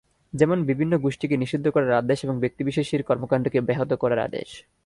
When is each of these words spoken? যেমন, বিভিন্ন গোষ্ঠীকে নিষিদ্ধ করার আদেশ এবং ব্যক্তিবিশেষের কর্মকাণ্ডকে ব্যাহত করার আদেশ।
যেমন, 0.33 0.57
বিভিন্ন 0.63 0.93
গোষ্ঠীকে 0.97 1.35
নিষিদ্ধ 1.37 1.65
করার 1.69 1.91
আদেশ 1.91 2.19
এবং 2.23 2.35
ব্যক্তিবিশেষের 2.39 3.01
কর্মকাণ্ডকে 3.03 3.59
ব্যাহত 3.61 3.91
করার 3.93 4.19
আদেশ। 4.19 4.49